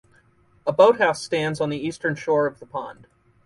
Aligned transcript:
A 0.65 0.73
boat 0.73 0.97
house 0.97 1.21
stands 1.23 1.61
on 1.61 1.69
the 1.69 1.77
eastern 1.77 2.15
shore 2.15 2.47
of 2.47 2.59
the 2.59 2.65
pond. 2.65 3.05